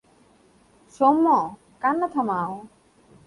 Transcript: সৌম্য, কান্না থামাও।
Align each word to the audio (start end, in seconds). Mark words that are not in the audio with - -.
সৌম্য, 0.95 1.27
কান্না 1.81 2.07
থামাও। 2.13 2.53